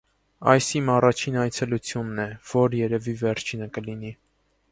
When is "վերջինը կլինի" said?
3.27-4.13